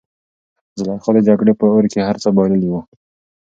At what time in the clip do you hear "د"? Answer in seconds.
1.15-1.19